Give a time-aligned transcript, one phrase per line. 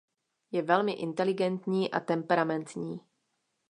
[0.51, 3.01] Je velmi inteligentní a temperamentní.